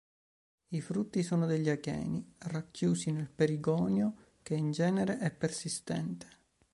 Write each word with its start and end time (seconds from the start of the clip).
I 0.69 0.81
frutti 0.81 1.21
sono 1.21 1.45
degli 1.45 1.69
acheni 1.69 2.33
racchiusi 2.39 3.11
nel 3.11 3.29
perigonio 3.29 4.29
che 4.41 4.55
in 4.55 4.71
genere 4.71 5.19
è 5.19 5.29
persistente. 5.29 6.27